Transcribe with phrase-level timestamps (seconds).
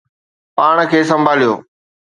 [0.55, 1.51] پاڻ کي سنڀاليو